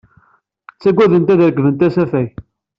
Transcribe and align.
Ttagadent 0.73 1.31
ad 1.33 1.41
rekbent 1.49 1.85
asafag. 1.87 2.29